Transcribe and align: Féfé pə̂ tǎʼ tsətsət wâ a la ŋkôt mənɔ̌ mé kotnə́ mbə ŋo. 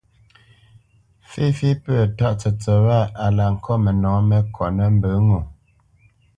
Féfé 1.31 1.69
pə̂ 1.83 1.95
tǎʼ 2.17 2.33
tsətsət 2.39 2.75
wâ 2.85 2.99
a 3.23 3.25
la 3.37 3.45
ŋkôt 3.53 3.79
mənɔ̌ 3.83 4.15
mé 4.29 4.37
kotnə́ 4.55 4.87
mbə 4.95 5.09
ŋo. 5.27 5.39